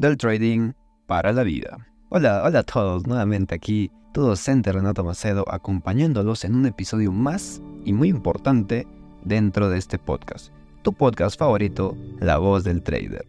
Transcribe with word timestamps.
del 0.00 0.16
trading 0.16 0.72
para 1.06 1.30
la 1.32 1.42
vida. 1.42 1.86
Hola, 2.08 2.42
hola 2.44 2.60
a 2.60 2.62
todos, 2.62 3.06
nuevamente 3.06 3.54
aquí, 3.54 3.90
todo 4.14 4.28
docente 4.28 4.72
Renato 4.72 5.04
Macedo, 5.04 5.44
acompañándolos 5.46 6.44
en 6.44 6.54
un 6.54 6.64
episodio 6.64 7.12
más 7.12 7.60
y 7.84 7.92
muy 7.92 8.08
importante 8.08 8.86
dentro 9.24 9.68
de 9.68 9.76
este 9.76 9.98
podcast. 9.98 10.54
Tu 10.80 10.94
podcast 10.94 11.38
favorito, 11.38 11.98
La 12.18 12.38
Voz 12.38 12.64
del 12.64 12.82
Trader. 12.82 13.26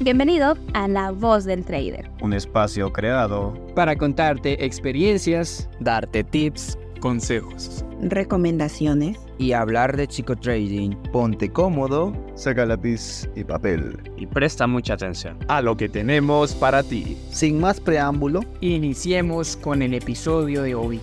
Bienvenido 0.00 0.56
a 0.72 0.88
La 0.88 1.10
Voz 1.10 1.44
del 1.44 1.62
Trader. 1.62 2.10
Un 2.22 2.32
espacio 2.32 2.90
creado 2.90 3.52
para 3.74 3.96
contarte 3.96 4.64
experiencias, 4.64 5.68
darte 5.80 6.24
tips, 6.24 6.78
consejos, 7.00 7.84
recomendaciones 8.02 9.18
y 9.38 9.52
hablar 9.52 9.96
de 9.96 10.06
trading. 10.06 10.90
Ponte 11.12 11.50
cómodo, 11.50 12.12
saca 12.34 12.66
lápiz 12.66 13.28
y 13.34 13.42
papel 13.42 13.98
y 14.16 14.26
presta 14.26 14.66
mucha 14.66 14.94
atención 14.94 15.38
a 15.48 15.60
lo 15.60 15.76
que 15.76 15.88
tenemos 15.88 16.54
para 16.54 16.82
ti. 16.82 17.16
Sin 17.30 17.58
más 17.58 17.80
preámbulo, 17.80 18.42
iniciemos 18.60 19.56
con 19.56 19.82
el 19.82 19.94
episodio 19.94 20.62
de 20.62 20.74
hoy. 20.74 21.00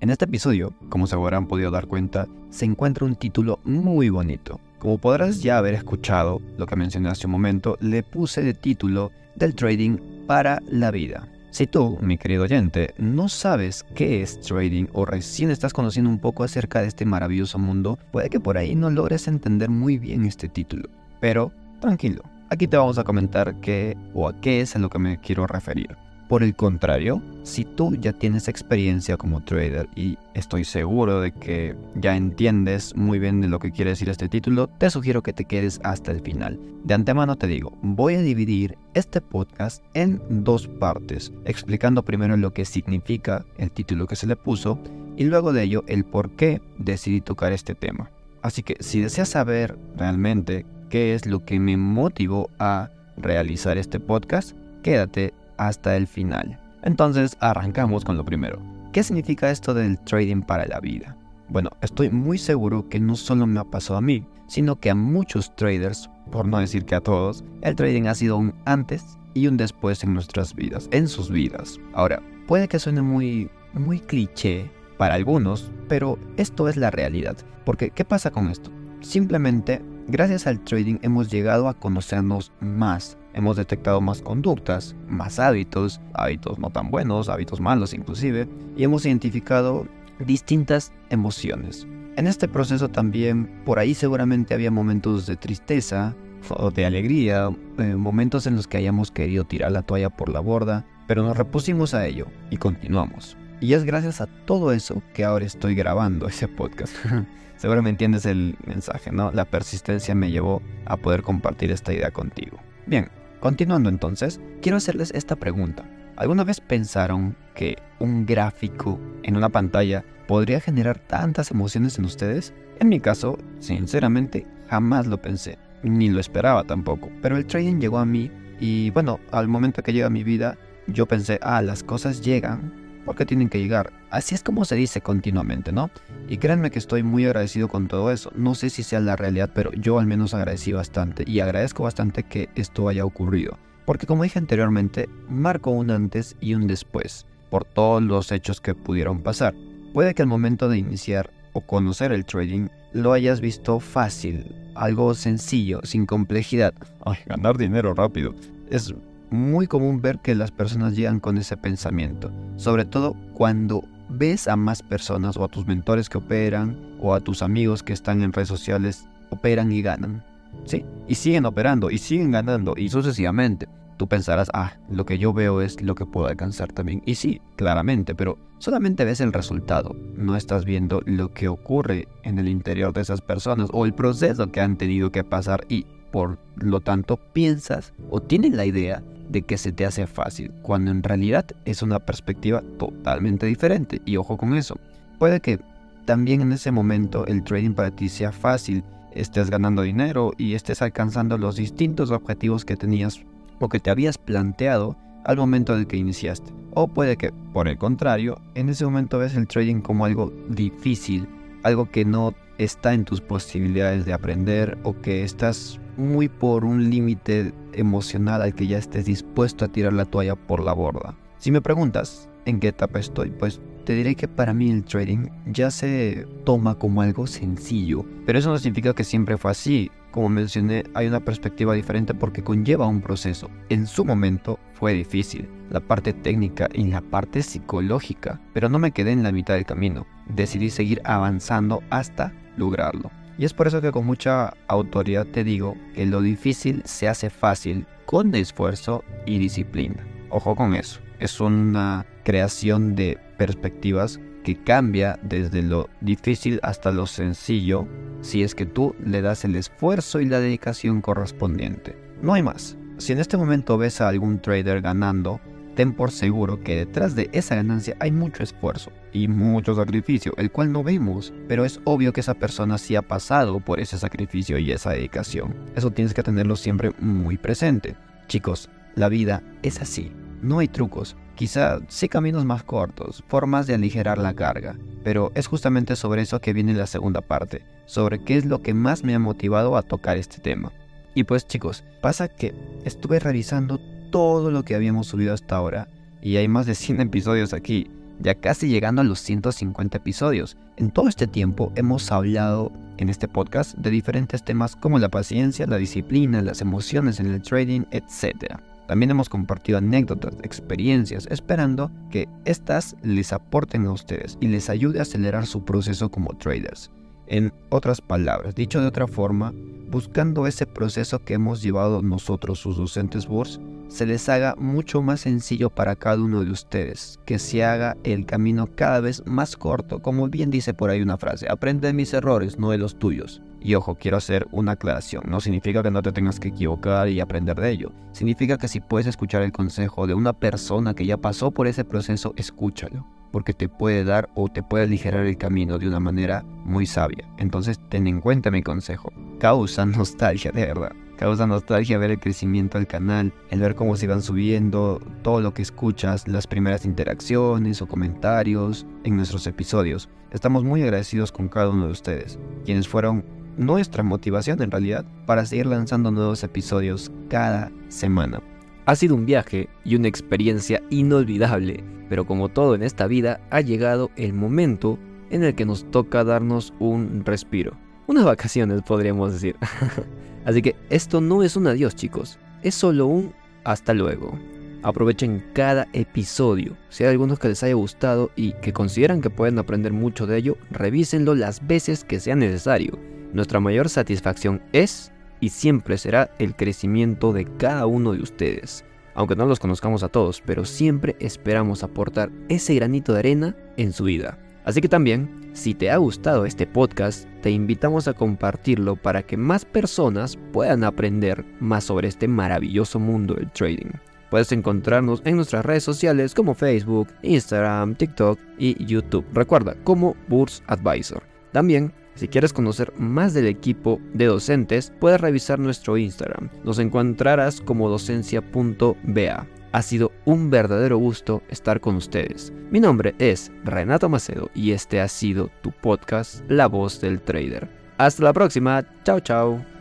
En 0.00 0.10
este 0.10 0.24
episodio, 0.24 0.72
como 0.88 1.06
se 1.06 1.16
habrán 1.16 1.48
podido 1.48 1.70
dar 1.70 1.86
cuenta, 1.86 2.26
se 2.50 2.64
encuentra 2.64 3.04
un 3.04 3.16
título 3.16 3.58
muy 3.64 4.08
bonito 4.08 4.60
como 4.78 4.98
podrás 4.98 5.42
ya 5.42 5.58
haber 5.58 5.74
escuchado 5.74 6.40
lo 6.58 6.66
que 6.66 6.76
mencioné 6.76 7.08
hace 7.08 7.26
un 7.26 7.32
momento, 7.32 7.76
le 7.80 8.02
puse 8.02 8.42
de 8.42 8.54
título 8.54 9.10
del 9.34 9.54
trading 9.54 9.98
para 10.26 10.60
la 10.68 10.90
vida. 10.90 11.28
Si 11.56 11.66
tú, 11.66 11.96
mi 12.02 12.18
querido 12.18 12.42
oyente, 12.42 12.92
no 12.98 13.30
sabes 13.30 13.86
qué 13.94 14.20
es 14.20 14.42
trading 14.42 14.88
o 14.92 15.06
recién 15.06 15.50
estás 15.50 15.72
conociendo 15.72 16.10
un 16.10 16.18
poco 16.18 16.44
acerca 16.44 16.82
de 16.82 16.88
este 16.88 17.06
maravilloso 17.06 17.58
mundo, 17.58 17.98
puede 18.12 18.28
que 18.28 18.40
por 18.40 18.58
ahí 18.58 18.74
no 18.74 18.90
logres 18.90 19.26
entender 19.26 19.70
muy 19.70 19.96
bien 19.96 20.26
este 20.26 20.50
título. 20.50 20.90
Pero 21.18 21.52
tranquilo, 21.80 22.20
aquí 22.50 22.66
te 22.66 22.76
vamos 22.76 22.98
a 22.98 23.04
comentar 23.04 23.58
qué 23.62 23.96
o 24.12 24.28
a 24.28 24.38
qué 24.38 24.60
es 24.60 24.76
a 24.76 24.78
lo 24.78 24.90
que 24.90 24.98
me 24.98 25.18
quiero 25.18 25.46
referir. 25.46 25.96
Por 26.28 26.42
el 26.42 26.56
contrario, 26.56 27.22
si 27.44 27.64
tú 27.64 27.94
ya 27.94 28.12
tienes 28.12 28.48
experiencia 28.48 29.16
como 29.16 29.44
trader 29.44 29.88
y 29.94 30.18
estoy 30.34 30.64
seguro 30.64 31.20
de 31.20 31.30
que 31.30 31.76
ya 31.94 32.16
entiendes 32.16 32.96
muy 32.96 33.20
bien 33.20 33.40
de 33.40 33.46
lo 33.46 33.60
que 33.60 33.70
quiere 33.70 33.90
decir 33.90 34.08
este 34.08 34.28
título, 34.28 34.66
te 34.66 34.90
sugiero 34.90 35.22
que 35.22 35.32
te 35.32 35.44
quedes 35.44 35.78
hasta 35.84 36.10
el 36.10 36.22
final. 36.22 36.58
De 36.82 36.94
antemano 36.94 37.36
te 37.36 37.46
digo, 37.46 37.78
voy 37.80 38.16
a 38.16 38.22
dividir 38.22 38.76
este 38.94 39.20
podcast 39.20 39.84
en 39.94 40.20
dos 40.28 40.66
partes, 40.66 41.32
explicando 41.44 42.02
primero 42.02 42.36
lo 42.36 42.52
que 42.52 42.64
significa 42.64 43.44
el 43.56 43.70
título 43.70 44.08
que 44.08 44.16
se 44.16 44.26
le 44.26 44.34
puso 44.34 44.80
y 45.16 45.24
luego 45.24 45.52
de 45.52 45.62
ello 45.62 45.84
el 45.86 46.04
por 46.04 46.30
qué 46.30 46.60
decidí 46.76 47.20
tocar 47.20 47.52
este 47.52 47.76
tema. 47.76 48.10
Así 48.42 48.64
que 48.64 48.76
si 48.80 49.00
deseas 49.00 49.28
saber 49.28 49.78
realmente 49.96 50.66
qué 50.90 51.14
es 51.14 51.24
lo 51.24 51.44
que 51.44 51.60
me 51.60 51.76
motivó 51.76 52.50
a 52.58 52.90
realizar 53.16 53.78
este 53.78 54.00
podcast, 54.00 54.56
quédate 54.82 55.32
hasta 55.58 55.96
el 55.96 56.06
final. 56.06 56.58
Entonces 56.82 57.36
arrancamos 57.40 58.04
con 58.04 58.16
lo 58.16 58.24
primero. 58.24 58.60
¿Qué 58.92 59.02
significa 59.02 59.50
esto 59.50 59.74
del 59.74 59.98
trading 59.98 60.42
para 60.42 60.66
la 60.66 60.80
vida? 60.80 61.16
Bueno, 61.48 61.70
estoy 61.80 62.10
muy 62.10 62.38
seguro 62.38 62.88
que 62.88 62.98
no 62.98 63.14
solo 63.14 63.46
me 63.46 63.60
ha 63.60 63.64
pasado 63.64 63.98
a 63.98 64.02
mí, 64.02 64.26
sino 64.48 64.80
que 64.80 64.90
a 64.90 64.94
muchos 64.94 65.54
traders, 65.54 66.10
por 66.30 66.46
no 66.46 66.58
decir 66.58 66.84
que 66.84 66.94
a 66.94 67.00
todos, 67.00 67.44
el 67.62 67.76
trading 67.76 68.04
ha 68.06 68.14
sido 68.14 68.36
un 68.36 68.54
antes 68.64 69.18
y 69.34 69.46
un 69.46 69.56
después 69.56 70.02
en 70.02 70.14
nuestras 70.14 70.54
vidas, 70.54 70.88
en 70.92 71.08
sus 71.08 71.30
vidas. 71.30 71.78
Ahora, 71.92 72.22
puede 72.46 72.68
que 72.68 72.78
suene 72.78 73.02
muy, 73.02 73.50
muy 73.74 74.00
cliché 74.00 74.70
para 74.96 75.14
algunos, 75.14 75.70
pero 75.88 76.18
esto 76.36 76.68
es 76.68 76.76
la 76.76 76.90
realidad. 76.90 77.36
Porque, 77.64 77.90
¿qué 77.90 78.04
pasa 78.04 78.30
con 78.30 78.48
esto? 78.48 78.70
Simplemente, 79.00 79.82
gracias 80.08 80.46
al 80.46 80.60
trading 80.60 80.98
hemos 81.02 81.30
llegado 81.30 81.68
a 81.68 81.74
conocernos 81.74 82.52
más 82.60 83.18
hemos 83.36 83.56
detectado 83.56 84.00
más 84.00 84.22
conductas, 84.22 84.96
más 85.06 85.38
hábitos, 85.38 86.00
hábitos 86.14 86.58
no 86.58 86.70
tan 86.70 86.90
buenos, 86.90 87.28
hábitos 87.28 87.60
malos 87.60 87.92
inclusive, 87.92 88.48
y 88.76 88.82
hemos 88.82 89.06
identificado 89.06 89.86
distintas 90.18 90.92
emociones. 91.10 91.86
En 92.16 92.26
este 92.26 92.48
proceso 92.48 92.88
también, 92.88 93.62
por 93.66 93.78
ahí 93.78 93.94
seguramente 93.94 94.54
había 94.54 94.70
momentos 94.70 95.26
de 95.26 95.36
tristeza 95.36 96.16
o 96.48 96.70
de 96.70 96.86
alegría, 96.86 97.50
eh, 97.78 97.94
momentos 97.94 98.46
en 98.46 98.56
los 98.56 98.66
que 98.66 98.78
hayamos 98.78 99.10
querido 99.10 99.44
tirar 99.44 99.70
la 99.72 99.82
toalla 99.82 100.08
por 100.08 100.30
la 100.30 100.40
borda, 100.40 100.86
pero 101.06 101.22
nos 101.22 101.36
repusimos 101.36 101.92
a 101.92 102.06
ello 102.06 102.26
y 102.50 102.56
continuamos. 102.56 103.36
Y 103.60 103.72
es 103.72 103.84
gracias 103.84 104.20
a 104.20 104.26
todo 104.26 104.72
eso 104.72 105.02
que 105.14 105.24
ahora 105.24 105.44
estoy 105.44 105.74
grabando 105.74 106.28
ese 106.28 106.48
podcast. 106.48 106.94
Seguramente 107.56 108.04
entiendes 108.04 108.26
el 108.26 108.56
mensaje, 108.66 109.10
¿no? 109.12 109.32
La 109.32 109.46
persistencia 109.46 110.14
me 110.14 110.30
llevó 110.30 110.60
a 110.84 110.96
poder 110.96 111.22
compartir 111.22 111.70
esta 111.70 111.92
idea 111.92 112.10
contigo. 112.10 112.58
Bien, 112.86 113.08
Continuando 113.40 113.90
entonces, 113.90 114.40
quiero 114.62 114.78
hacerles 114.78 115.12
esta 115.14 115.36
pregunta. 115.36 115.84
¿Alguna 116.16 116.42
vez 116.42 116.60
pensaron 116.60 117.36
que 117.54 117.76
un 118.00 118.24
gráfico 118.24 118.98
en 119.22 119.36
una 119.36 119.50
pantalla 119.50 120.04
podría 120.26 120.60
generar 120.60 120.98
tantas 120.98 121.50
emociones 121.50 121.98
en 121.98 122.06
ustedes? 122.06 122.54
En 122.80 122.88
mi 122.88 122.98
caso, 122.98 123.38
sinceramente, 123.60 124.46
jamás 124.68 125.06
lo 125.06 125.20
pensé, 125.20 125.58
ni 125.82 126.08
lo 126.08 126.18
esperaba 126.18 126.64
tampoco. 126.64 127.10
Pero 127.20 127.36
el 127.36 127.46
trading 127.46 127.78
llegó 127.78 127.98
a 127.98 128.06
mí 128.06 128.30
y 128.58 128.90
bueno, 128.90 129.20
al 129.30 129.48
momento 129.48 129.82
que 129.82 129.92
llega 129.92 130.06
a 130.06 130.10
mi 130.10 130.24
vida, 130.24 130.56
yo 130.86 131.06
pensé, 131.06 131.38
ah, 131.42 131.60
las 131.60 131.82
cosas 131.82 132.22
llegan 132.22 132.72
porque 133.06 133.24
tienen 133.24 133.48
que 133.48 133.60
llegar. 133.60 133.92
Así 134.10 134.34
es 134.34 134.42
como 134.42 134.66
se 134.66 134.74
dice 134.74 135.00
continuamente, 135.00 135.72
¿no? 135.72 135.90
Y 136.28 136.36
créanme 136.36 136.70
que 136.70 136.78
estoy 136.78 137.02
muy 137.02 137.24
agradecido 137.24 137.68
con 137.68 137.88
todo 137.88 138.10
eso. 138.10 138.30
No 138.34 138.54
sé 138.54 138.68
si 138.68 138.82
sea 138.82 139.00
la 139.00 139.16
realidad, 139.16 139.50
pero 139.54 139.72
yo 139.72 139.98
al 139.98 140.06
menos 140.06 140.34
agradecí 140.34 140.72
bastante 140.72 141.24
y 141.26 141.40
agradezco 141.40 141.84
bastante 141.84 142.24
que 142.24 142.50
esto 142.56 142.88
haya 142.88 143.06
ocurrido. 143.06 143.56
Porque 143.86 144.06
como 144.06 144.24
dije 144.24 144.38
anteriormente, 144.38 145.08
marco 145.28 145.70
un 145.70 145.90
antes 145.90 146.36
y 146.40 146.54
un 146.54 146.66
después 146.66 147.24
por 147.48 147.64
todos 147.64 148.02
los 148.02 148.32
hechos 148.32 148.60
que 148.60 148.74
pudieron 148.74 149.22
pasar. 149.22 149.54
Puede 149.94 150.12
que 150.12 150.22
al 150.22 150.28
momento 150.28 150.68
de 150.68 150.78
iniciar 150.78 151.30
o 151.52 151.60
conocer 151.60 152.12
el 152.12 152.26
trading 152.26 152.68
lo 152.92 153.12
hayas 153.12 153.40
visto 153.40 153.80
fácil, 153.80 154.54
algo 154.74 155.14
sencillo, 155.14 155.80
sin 155.84 156.06
complejidad. 156.06 156.74
Ay, 157.04 157.18
ganar 157.26 157.56
dinero 157.56 157.94
rápido. 157.94 158.34
Es 158.68 158.92
muy 159.30 159.66
común 159.66 160.00
ver 160.00 160.18
que 160.18 160.34
las 160.34 160.50
personas 160.50 160.96
llegan 160.96 161.20
con 161.20 161.38
ese 161.38 161.56
pensamiento, 161.56 162.30
sobre 162.56 162.84
todo 162.84 163.14
cuando 163.34 163.84
ves 164.08 164.48
a 164.48 164.56
más 164.56 164.82
personas 164.82 165.36
o 165.36 165.44
a 165.44 165.48
tus 165.48 165.66
mentores 165.66 166.08
que 166.08 166.18
operan 166.18 166.78
o 167.00 167.14
a 167.14 167.20
tus 167.20 167.42
amigos 167.42 167.82
que 167.82 167.92
están 167.92 168.22
en 168.22 168.32
redes 168.32 168.48
sociales 168.48 169.08
operan 169.30 169.72
y 169.72 169.82
ganan. 169.82 170.24
Sí, 170.64 170.84
y 171.06 171.14
siguen 171.14 171.46
operando 171.46 171.90
y 171.90 171.98
siguen 171.98 172.30
ganando 172.30 172.74
y 172.76 172.88
sucesivamente. 172.88 173.68
Tú 173.96 174.08
pensarás, 174.08 174.50
ah, 174.52 174.74
lo 174.90 175.06
que 175.06 175.16
yo 175.16 175.32
veo 175.32 175.62
es 175.62 175.80
lo 175.80 175.94
que 175.94 176.04
puedo 176.04 176.26
alcanzar 176.26 176.70
también. 176.70 177.02
Y 177.06 177.14
sí, 177.14 177.40
claramente, 177.56 178.14
pero 178.14 178.38
solamente 178.58 179.06
ves 179.06 179.22
el 179.22 179.32
resultado. 179.32 179.96
No 180.14 180.36
estás 180.36 180.66
viendo 180.66 181.00
lo 181.06 181.32
que 181.32 181.48
ocurre 181.48 182.06
en 182.22 182.38
el 182.38 182.48
interior 182.48 182.92
de 182.92 183.00
esas 183.00 183.22
personas 183.22 183.70
o 183.72 183.86
el 183.86 183.94
proceso 183.94 184.52
que 184.52 184.60
han 184.60 184.76
tenido 184.76 185.10
que 185.12 185.24
pasar 185.24 185.64
y 185.70 185.86
por 186.16 186.38
lo 186.56 186.80
tanto 186.80 187.18
piensas 187.18 187.92
o 188.08 188.22
tienes 188.22 188.54
la 188.54 188.64
idea 188.64 189.02
de 189.28 189.42
que 189.42 189.58
se 189.58 189.70
te 189.70 189.84
hace 189.84 190.06
fácil, 190.06 190.50
cuando 190.62 190.90
en 190.90 191.02
realidad 191.02 191.44
es 191.66 191.82
una 191.82 191.98
perspectiva 191.98 192.62
totalmente 192.78 193.44
diferente. 193.44 194.00
Y 194.06 194.16
ojo 194.16 194.38
con 194.38 194.54
eso, 194.54 194.78
puede 195.18 195.40
que 195.40 195.60
también 196.06 196.40
en 196.40 196.52
ese 196.52 196.70
momento 196.70 197.26
el 197.26 197.44
trading 197.44 197.74
para 197.74 197.90
ti 197.90 198.08
sea 198.08 198.32
fácil, 198.32 198.82
estés 199.12 199.50
ganando 199.50 199.82
dinero 199.82 200.32
y 200.38 200.54
estés 200.54 200.80
alcanzando 200.80 201.36
los 201.36 201.56
distintos 201.56 202.10
objetivos 202.10 202.64
que 202.64 202.76
tenías 202.76 203.20
o 203.60 203.68
que 203.68 203.78
te 203.78 203.90
habías 203.90 204.16
planteado 204.16 204.96
al 205.26 205.36
momento 205.36 205.76
de 205.76 205.84
que 205.84 205.98
iniciaste. 205.98 206.50
O 206.72 206.88
puede 206.88 207.18
que, 207.18 207.30
por 207.52 207.68
el 207.68 207.76
contrario, 207.76 208.40
en 208.54 208.70
ese 208.70 208.86
momento 208.86 209.18
ves 209.18 209.36
el 209.36 209.48
trading 209.48 209.82
como 209.82 210.06
algo 210.06 210.32
difícil, 210.48 211.28
algo 211.62 211.90
que 211.90 212.06
no 212.06 212.32
está 212.56 212.94
en 212.94 213.04
tus 213.04 213.20
posibilidades 213.20 214.06
de 214.06 214.14
aprender 214.14 214.78
o 214.82 214.98
que 214.98 215.22
estás 215.22 215.78
muy 215.96 216.28
por 216.28 216.64
un 216.64 216.90
límite 216.90 217.52
emocional 217.72 218.42
al 218.42 218.54
que 218.54 218.66
ya 218.66 218.78
estés 218.78 219.04
dispuesto 219.04 219.64
a 219.64 219.68
tirar 219.68 219.92
la 219.92 220.04
toalla 220.04 220.34
por 220.34 220.62
la 220.62 220.72
borda. 220.72 221.14
Si 221.38 221.50
me 221.50 221.60
preguntas 221.60 222.28
en 222.44 222.60
qué 222.60 222.68
etapa 222.68 222.98
estoy, 222.98 223.30
pues 223.30 223.60
te 223.84 223.94
diré 223.94 224.16
que 224.16 224.26
para 224.26 224.52
mí 224.52 224.70
el 224.70 224.84
trading 224.84 225.28
ya 225.46 225.70
se 225.70 226.26
toma 226.44 226.74
como 226.76 227.02
algo 227.02 227.26
sencillo, 227.26 228.04
pero 228.24 228.38
eso 228.38 228.50
no 228.50 228.58
significa 228.58 228.94
que 228.94 229.04
siempre 229.04 229.36
fue 229.36 229.52
así. 229.52 229.90
Como 230.10 230.28
mencioné, 230.28 230.82
hay 230.94 231.06
una 231.06 231.20
perspectiva 231.20 231.74
diferente 231.74 232.14
porque 232.14 232.42
conlleva 232.42 232.86
un 232.86 233.02
proceso. 233.02 233.50
En 233.68 233.86
su 233.86 234.04
momento 234.04 234.58
fue 234.72 234.94
difícil, 234.94 235.48
la 235.70 235.80
parte 235.80 236.12
técnica 236.12 236.68
y 236.72 236.84
la 236.84 237.00
parte 237.00 237.42
psicológica, 237.42 238.40
pero 238.54 238.68
no 238.68 238.78
me 238.78 238.92
quedé 238.92 239.12
en 239.12 239.22
la 239.22 239.30
mitad 239.30 239.54
del 239.54 239.66
camino. 239.66 240.06
Decidí 240.28 240.70
seguir 240.70 241.00
avanzando 241.04 241.82
hasta 241.90 242.32
lograrlo. 242.56 243.10
Y 243.38 243.44
es 243.44 243.52
por 243.52 243.66
eso 243.66 243.80
que 243.80 243.92
con 243.92 244.06
mucha 244.06 244.54
autoridad 244.66 245.26
te 245.26 245.44
digo 245.44 245.76
que 245.94 246.06
lo 246.06 246.22
difícil 246.22 246.82
se 246.84 247.08
hace 247.08 247.30
fácil 247.30 247.86
con 248.06 248.34
esfuerzo 248.34 249.04
y 249.26 249.38
disciplina. 249.38 250.06
Ojo 250.30 250.56
con 250.56 250.74
eso. 250.74 251.00
Es 251.18 251.40
una 251.40 252.06
creación 252.24 252.94
de 252.94 253.18
perspectivas 253.36 254.20
que 254.44 254.56
cambia 254.56 255.18
desde 255.22 255.62
lo 255.62 255.88
difícil 256.00 256.60
hasta 256.62 256.92
lo 256.92 257.06
sencillo 257.06 257.86
si 258.20 258.42
es 258.42 258.54
que 258.54 258.64
tú 258.64 258.94
le 259.04 259.20
das 259.20 259.44
el 259.44 259.56
esfuerzo 259.56 260.20
y 260.20 260.26
la 260.26 260.40
dedicación 260.40 261.00
correspondiente. 261.00 261.96
No 262.22 262.34
hay 262.34 262.42
más. 262.42 262.76
Si 262.98 263.12
en 263.12 263.18
este 263.18 263.36
momento 263.36 263.76
ves 263.76 264.00
a 264.00 264.08
algún 264.08 264.40
trader 264.40 264.80
ganando, 264.80 265.40
ten 265.76 265.92
por 265.92 266.10
seguro 266.10 266.60
que 266.60 266.74
detrás 266.74 267.14
de 267.14 267.30
esa 267.32 267.54
ganancia 267.54 267.96
hay 268.00 268.10
mucho 268.10 268.42
esfuerzo 268.42 268.90
y 269.12 269.28
mucho 269.28 269.76
sacrificio, 269.76 270.32
el 270.38 270.50
cual 270.50 270.72
no 270.72 270.82
vemos, 270.82 271.32
pero 271.46 271.64
es 271.64 271.80
obvio 271.84 272.12
que 272.12 272.20
esa 272.20 272.34
persona 272.34 272.78
sí 272.78 272.96
ha 272.96 273.02
pasado 273.02 273.60
por 273.60 273.78
ese 273.78 273.98
sacrificio 273.98 274.58
y 274.58 274.72
esa 274.72 274.90
dedicación. 274.90 275.54
Eso 275.76 275.90
tienes 275.90 276.14
que 276.14 276.22
tenerlo 276.22 276.56
siempre 276.56 276.92
muy 276.98 277.36
presente. 277.36 277.94
Chicos, 278.26 278.70
la 278.96 279.08
vida 279.08 279.42
es 279.62 279.80
así, 279.80 280.10
no 280.42 280.58
hay 280.58 280.68
trucos, 280.68 281.14
quizá 281.34 281.78
sí 281.88 282.08
caminos 282.08 282.44
más 282.44 282.62
cortos, 282.62 283.22
formas 283.28 283.66
de 283.66 283.74
aligerar 283.74 284.18
la 284.18 284.34
carga, 284.34 284.76
pero 285.04 285.30
es 285.34 285.46
justamente 285.46 285.94
sobre 285.94 286.22
eso 286.22 286.40
que 286.40 286.54
viene 286.54 286.72
la 286.72 286.86
segunda 286.86 287.20
parte, 287.20 287.62
sobre 287.84 288.24
qué 288.24 288.36
es 288.36 288.46
lo 288.46 288.62
que 288.62 288.72
más 288.74 289.04
me 289.04 289.14
ha 289.14 289.18
motivado 289.18 289.76
a 289.76 289.82
tocar 289.82 290.16
este 290.16 290.38
tema. 290.38 290.72
Y 291.14 291.24
pues 291.24 291.46
chicos, 291.46 291.84
pasa 292.00 292.28
que 292.28 292.54
estuve 292.84 293.18
revisando 293.18 293.80
todo 294.10 294.50
lo 294.50 294.62
que 294.64 294.74
habíamos 294.74 295.06
subido 295.06 295.34
hasta 295.34 295.56
ahora 295.56 295.88
y 296.22 296.36
hay 296.36 296.48
más 296.48 296.66
de 296.66 296.74
100 296.74 297.02
episodios 297.02 297.52
aquí, 297.52 297.88
ya 298.20 298.34
casi 298.34 298.68
llegando 298.68 299.00
a 299.00 299.04
los 299.04 299.20
150 299.20 299.98
episodios. 299.98 300.56
En 300.76 300.90
todo 300.90 301.08
este 301.08 301.26
tiempo 301.26 301.72
hemos 301.76 302.10
hablado 302.10 302.72
en 302.98 303.08
este 303.08 303.28
podcast 303.28 303.76
de 303.76 303.90
diferentes 303.90 304.44
temas 304.44 304.74
como 304.76 304.98
la 304.98 305.08
paciencia, 305.08 305.66
la 305.66 305.76
disciplina, 305.76 306.42
las 306.42 306.60
emociones 306.60 307.20
en 307.20 307.26
el 307.26 307.42
trading, 307.42 307.82
etc. 307.90 308.56
También 308.88 309.10
hemos 309.10 309.28
compartido 309.28 309.78
anécdotas, 309.78 310.34
experiencias, 310.42 311.26
esperando 311.30 311.90
que 312.10 312.28
estas 312.44 312.96
les 313.02 313.32
aporten 313.32 313.86
a 313.86 313.92
ustedes 313.92 314.38
y 314.40 314.48
les 314.48 314.70
ayude 314.70 314.98
a 314.98 315.02
acelerar 315.02 315.46
su 315.46 315.64
proceso 315.64 316.10
como 316.10 316.36
traders. 316.36 316.90
En 317.28 317.52
otras 317.70 318.00
palabras, 318.00 318.54
dicho 318.54 318.80
de 318.80 318.86
otra 318.86 319.08
forma, 319.08 319.52
buscando 319.90 320.46
ese 320.46 320.64
proceso 320.64 321.18
que 321.18 321.34
hemos 321.34 321.60
llevado 321.60 322.00
nosotros, 322.00 322.60
sus 322.60 322.76
docentes 322.76 323.26
BURS, 323.26 323.60
se 323.88 324.06
les 324.06 324.28
haga 324.28 324.54
mucho 324.56 325.02
más 325.02 325.20
sencillo 325.20 325.70
para 325.70 325.96
cada 325.96 326.22
uno 326.22 326.44
de 326.44 326.50
ustedes, 326.50 327.18
que 327.24 327.38
se 327.38 327.64
haga 327.64 327.96
el 328.04 328.26
camino 328.26 328.68
cada 328.74 329.00
vez 329.00 329.24
más 329.26 329.56
corto, 329.56 330.02
como 330.02 330.28
bien 330.28 330.50
dice 330.50 330.72
por 330.72 330.90
ahí 330.90 331.02
una 331.02 331.18
frase, 331.18 331.48
aprende 331.48 331.88
de 331.88 331.94
mis 331.94 332.14
errores, 332.14 332.58
no 332.58 332.70
de 332.70 332.78
los 332.78 332.98
tuyos. 332.98 333.42
Y 333.60 333.74
ojo, 333.74 333.96
quiero 333.96 334.16
hacer 334.16 334.46
una 334.52 334.72
aclaración, 334.72 335.24
no 335.28 335.40
significa 335.40 335.82
que 335.82 335.90
no 335.90 336.02
te 336.02 336.12
tengas 336.12 336.38
que 336.38 336.48
equivocar 336.48 337.08
y 337.08 337.20
aprender 337.20 337.58
de 337.60 337.70
ello, 337.70 337.92
significa 338.12 338.58
que 338.58 338.68
si 338.68 338.80
puedes 338.80 339.08
escuchar 339.08 339.42
el 339.42 339.50
consejo 339.50 340.06
de 340.06 340.14
una 340.14 340.32
persona 340.32 340.94
que 340.94 341.06
ya 341.06 341.16
pasó 341.16 341.50
por 341.50 341.66
ese 341.66 341.84
proceso, 341.84 342.34
escúchalo 342.36 343.04
porque 343.36 343.52
te 343.52 343.68
puede 343.68 344.02
dar 344.02 344.30
o 344.34 344.48
te 344.48 344.62
puede 344.62 344.84
aligerar 344.84 345.26
el 345.26 345.36
camino 345.36 345.78
de 345.78 345.86
una 345.86 346.00
manera 346.00 346.42
muy 346.64 346.86
sabia. 346.86 347.28
Entonces 347.36 347.78
ten 347.90 348.06
en 348.06 348.22
cuenta 348.22 348.50
mi 348.50 348.62
consejo. 348.62 349.12
Causa 349.38 349.84
nostalgia, 349.84 350.52
de 350.52 350.64
verdad. 350.64 350.92
Causa 351.18 351.46
nostalgia 351.46 351.98
ver 351.98 352.12
el 352.12 352.18
crecimiento 352.18 352.78
del 352.78 352.86
canal, 352.86 353.34
el 353.50 353.60
ver 353.60 353.74
cómo 353.74 353.94
se 353.96 354.06
van 354.06 354.22
subiendo, 354.22 355.02
todo 355.20 355.42
lo 355.42 355.52
que 355.52 355.60
escuchas, 355.60 356.26
las 356.26 356.46
primeras 356.46 356.86
interacciones 356.86 357.82
o 357.82 357.86
comentarios 357.86 358.86
en 359.04 359.18
nuestros 359.18 359.46
episodios. 359.46 360.08
Estamos 360.30 360.64
muy 360.64 360.82
agradecidos 360.82 361.30
con 361.30 361.50
cada 361.50 361.68
uno 361.68 361.84
de 361.84 361.92
ustedes, 361.92 362.38
quienes 362.64 362.88
fueron 362.88 363.22
nuestra 363.58 364.02
motivación 364.02 364.62
en 364.62 364.70
realidad 364.70 365.04
para 365.26 365.44
seguir 365.44 365.66
lanzando 365.66 366.10
nuevos 366.10 366.42
episodios 366.42 367.12
cada 367.28 367.70
semana. 367.88 368.40
Ha 368.86 368.94
sido 368.94 369.16
un 369.16 369.26
viaje 369.26 369.68
y 369.84 369.96
una 369.96 370.06
experiencia 370.06 370.80
inolvidable, 370.90 371.82
pero 372.08 372.24
como 372.24 372.48
todo 372.48 372.76
en 372.76 372.84
esta 372.84 373.08
vida, 373.08 373.40
ha 373.50 373.60
llegado 373.60 374.12
el 374.14 374.32
momento 374.32 374.96
en 375.30 375.42
el 375.42 375.56
que 375.56 375.66
nos 375.66 375.90
toca 375.90 376.22
darnos 376.22 376.72
un 376.78 377.24
respiro. 377.24 377.76
Unas 378.06 378.24
vacaciones 378.24 378.82
podríamos 378.82 379.32
decir. 379.32 379.56
Así 380.44 380.62
que 380.62 380.76
esto 380.88 381.20
no 381.20 381.42
es 381.42 381.56
un 381.56 381.66
adiós 381.66 381.96
chicos, 381.96 382.38
es 382.62 382.76
solo 382.76 383.06
un 383.06 383.32
hasta 383.64 383.92
luego. 383.92 384.38
Aprovechen 384.84 385.44
cada 385.52 385.88
episodio. 385.92 386.76
Si 386.88 387.02
hay 387.02 387.10
algunos 387.10 387.40
que 387.40 387.48
les 387.48 387.64
haya 387.64 387.74
gustado 387.74 388.30
y 388.36 388.52
que 388.52 388.72
consideran 388.72 389.20
que 389.20 389.30
pueden 389.30 389.58
aprender 389.58 389.92
mucho 389.92 390.28
de 390.28 390.36
ello, 390.36 390.56
revísenlo 390.70 391.34
las 391.34 391.66
veces 391.66 392.04
que 392.04 392.20
sea 392.20 392.36
necesario. 392.36 392.96
Nuestra 393.32 393.58
mayor 393.58 393.88
satisfacción 393.88 394.62
es 394.72 395.10
y 395.40 395.50
siempre 395.50 395.98
será 395.98 396.30
el 396.38 396.54
crecimiento 396.54 397.32
de 397.32 397.44
cada 397.56 397.86
uno 397.86 398.12
de 398.12 398.22
ustedes. 398.22 398.84
Aunque 399.14 399.36
no 399.36 399.46
los 399.46 399.58
conozcamos 399.58 400.02
a 400.02 400.08
todos, 400.08 400.42
pero 400.44 400.64
siempre 400.64 401.16
esperamos 401.20 401.82
aportar 401.82 402.30
ese 402.48 402.74
granito 402.74 403.12
de 403.12 403.18
arena 403.20 403.56
en 403.76 403.92
su 403.92 404.04
vida. 404.04 404.38
Así 404.64 404.80
que 404.80 404.88
también, 404.88 405.50
si 405.54 405.74
te 405.74 405.90
ha 405.90 405.96
gustado 405.96 406.44
este 406.44 406.66
podcast, 406.66 407.26
te 407.40 407.50
invitamos 407.50 408.08
a 408.08 408.12
compartirlo 408.12 408.96
para 408.96 409.22
que 409.22 409.36
más 409.36 409.64
personas 409.64 410.36
puedan 410.52 410.84
aprender 410.84 411.44
más 411.60 411.84
sobre 411.84 412.08
este 412.08 412.28
maravilloso 412.28 412.98
mundo 412.98 413.34
del 413.34 413.50
trading. 413.52 413.92
Puedes 414.28 414.50
encontrarnos 414.50 415.22
en 415.24 415.36
nuestras 415.36 415.64
redes 415.64 415.84
sociales 415.84 416.34
como 416.34 416.54
Facebook, 416.54 417.08
Instagram, 417.22 417.94
TikTok 417.94 418.38
y 418.58 418.84
YouTube. 418.84 419.24
Recuerda, 419.32 419.76
como 419.84 420.16
Burs 420.28 420.62
Advisor. 420.66 421.22
También 421.52 421.92
si 422.16 422.28
quieres 422.28 422.52
conocer 422.52 422.92
más 422.98 423.34
del 423.34 423.46
equipo 423.46 424.00
de 424.12 424.24
docentes, 424.24 424.92
puedes 424.98 425.20
revisar 425.20 425.58
nuestro 425.58 425.96
Instagram. 425.96 426.50
Nos 426.64 426.78
encontrarás 426.78 427.60
como 427.60 427.88
docencia.ba. 427.88 429.46
Ha 429.72 429.82
sido 429.82 430.10
un 430.24 430.48
verdadero 430.50 430.96
gusto 430.96 431.42
estar 431.50 431.80
con 431.80 431.96
ustedes. 431.96 432.52
Mi 432.70 432.80
nombre 432.80 433.14
es 433.18 433.52
Renato 433.62 434.08
Macedo 434.08 434.50
y 434.54 434.72
este 434.72 435.00
ha 435.00 435.08
sido 435.08 435.50
tu 435.60 435.70
podcast 435.70 436.42
La 436.50 436.66
Voz 436.66 437.00
del 437.00 437.20
Trader. 437.20 437.68
Hasta 437.98 438.24
la 438.24 438.32
próxima. 438.32 438.84
Chao, 439.04 439.20
chao. 439.20 439.75